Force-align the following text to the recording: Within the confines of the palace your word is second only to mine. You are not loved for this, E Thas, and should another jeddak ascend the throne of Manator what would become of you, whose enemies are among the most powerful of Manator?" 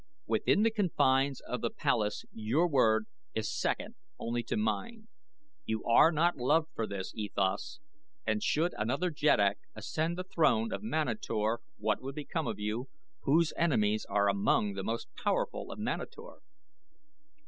Within 0.25 0.63
the 0.63 0.71
confines 0.71 1.41
of 1.41 1.61
the 1.61 1.69
palace 1.69 2.25
your 2.33 2.67
word 2.67 3.05
is 3.35 3.55
second 3.55 3.93
only 4.17 4.41
to 4.41 4.57
mine. 4.57 5.07
You 5.63 5.83
are 5.83 6.11
not 6.11 6.37
loved 6.37 6.69
for 6.73 6.87
this, 6.87 7.13
E 7.15 7.29
Thas, 7.29 7.79
and 8.25 8.41
should 8.41 8.73
another 8.79 9.11
jeddak 9.11 9.59
ascend 9.75 10.17
the 10.17 10.23
throne 10.23 10.73
of 10.73 10.81
Manator 10.81 11.59
what 11.77 12.01
would 12.01 12.15
become 12.15 12.47
of 12.47 12.57
you, 12.57 12.89
whose 13.25 13.53
enemies 13.55 14.07
are 14.09 14.27
among 14.27 14.73
the 14.73 14.83
most 14.83 15.07
powerful 15.23 15.71
of 15.71 15.77
Manator?" 15.77 16.39